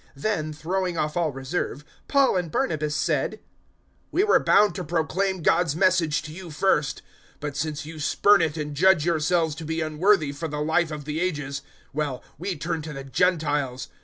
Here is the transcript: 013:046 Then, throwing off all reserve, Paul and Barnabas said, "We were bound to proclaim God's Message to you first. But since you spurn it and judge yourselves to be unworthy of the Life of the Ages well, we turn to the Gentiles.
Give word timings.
013:046 0.15 0.21
Then, 0.23 0.53
throwing 0.53 0.97
off 0.97 1.15
all 1.15 1.31
reserve, 1.31 1.85
Paul 2.07 2.35
and 2.35 2.49
Barnabas 2.51 2.95
said, 2.95 3.39
"We 4.11 4.23
were 4.23 4.39
bound 4.39 4.73
to 4.73 4.83
proclaim 4.83 5.43
God's 5.43 5.75
Message 5.75 6.23
to 6.23 6.31
you 6.31 6.49
first. 6.49 7.03
But 7.39 7.55
since 7.55 7.85
you 7.85 7.99
spurn 7.99 8.41
it 8.41 8.57
and 8.57 8.75
judge 8.75 9.05
yourselves 9.05 9.53
to 9.53 9.63
be 9.63 9.79
unworthy 9.79 10.31
of 10.31 10.49
the 10.49 10.59
Life 10.59 10.89
of 10.89 11.05
the 11.05 11.19
Ages 11.21 11.61
well, 11.93 12.23
we 12.39 12.55
turn 12.57 12.81
to 12.81 12.93
the 12.93 13.03
Gentiles. 13.03 13.89